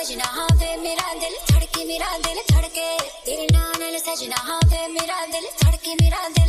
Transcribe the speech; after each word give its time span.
सजना 0.00 0.24
हाँ 0.34 0.46
वे 0.60 0.76
मेरा 0.82 1.12
दिल 1.20 1.34
धड़के 1.50 1.84
मेरा 1.88 2.16
दिल 2.26 2.38
धड़के। 2.50 2.88
तेरे 3.24 3.46
नाम 3.52 3.96
सजना 4.06 4.36
हाँ 4.48 4.60
वे 4.72 4.86
मेरा 4.98 5.24
दिल 5.32 5.48
धड़के 5.62 5.94
मेरा 6.02 6.28
दिल। 6.38 6.48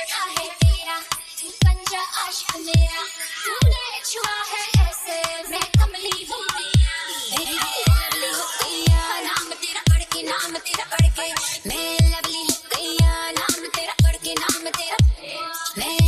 चढ़ा 0.00 0.24
है 0.36 0.48
तेरा 0.62 0.96
तू 1.40 1.48
पंजा 1.64 2.00
आशिक 2.24 2.56
मेरा। 2.66 3.02
तूने 3.44 4.00
छुआ 4.10 4.36
है 4.52 4.62
ऐसे 4.88 5.18
मैं 5.50 5.64
कमली 5.78 6.24
हूँ 6.30 6.40
लवली 6.50 7.58
हो 8.30 8.46
गया 8.62 9.20
नाम 9.26 9.52
तेरा 9.62 9.82
पढ़ 9.90 10.04
के 10.14 10.22
नाम 10.30 10.56
तेरा 10.68 10.84
पढ़ 10.94 11.08
के 11.18 11.28
मैं 11.68 11.88
लवली 12.10 12.44
हो 12.50 12.58
गया 12.74 13.30
नाम 13.40 13.66
तेरा 13.76 13.94
पढ़ 14.02 14.16
के 14.24 14.34
नाम 14.40 14.68
तेरा 14.78 14.98
मैं 15.78 15.99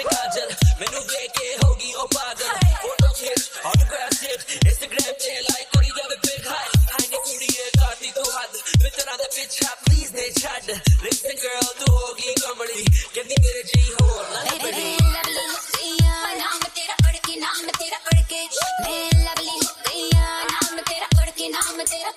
से 0.00 0.08
काजल। 0.08 0.48
मैनू 0.80 1.00
देख 1.12 1.30
के 1.38 1.48
होगी 1.62 1.92
ओ 1.92 2.04
पागल। 2.14 2.52
फ़ोटो 2.82 3.08
खींच 3.16 3.42
ऑटोग्राफ 3.70 4.12
सिर्फ़ 4.20 4.44
इंस्टाग्राम 4.66 5.12
पे 5.20 5.32
लाइक 5.48 5.66
करी 5.74 5.90
जावे 5.96 6.16
बिग 6.24 6.46
हाई 6.48 6.68
हाई 6.92 7.06
ने 7.12 7.18
कुड़िए 7.26 7.66
काटी 7.76 8.10
तो 8.16 8.24
हद। 8.36 8.52
मित्रा 8.82 9.16
दा 9.20 9.26
पिच 9.36 9.58
है 9.64 9.74
प्लीज़ 9.84 10.12
दे 10.16 10.28
छड। 10.40 10.70
लिसन 11.04 11.36
गर्ल 11.44 11.68
तू 11.80 11.92
होगी 11.92 12.34
कमली। 12.40 12.84
कहती 13.14 13.36
मेरे 13.44 13.62
जी 13.72 13.82
हो 14.00 14.06
ना। 14.32 14.40
बड़ी 14.64 14.88
लवली 15.16 15.46
हो 15.52 15.58
गई 15.76 15.92
नाम 16.40 16.62
तेरा 16.78 16.96
पढ़ 17.04 17.16
के 17.28 17.36
नाम 17.44 17.68
तेरा 17.80 17.98
पढ़ 18.08 18.22
के 18.32 18.42
मैं 18.82 19.04
लवली 19.26 19.58
हो 19.64 19.72
गई 19.84 20.08
नाम 20.16 20.80
तेरा 20.90 21.08
पढ़ 21.18 21.30
के 21.38 21.48
नाम 21.58 21.82
तेरा 21.92 22.12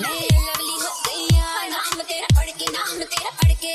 मैं 0.00 0.08
लवली 0.10 0.74
हो 0.80 0.90
गई 1.06 1.26
नाम 1.74 2.00
तेरा 2.08 2.26
पढ़ 2.38 2.50
के 2.60 2.70
नाम 2.72 2.98
तेरा 3.14 3.30
पढ़ 3.42 3.52
के 3.64 3.72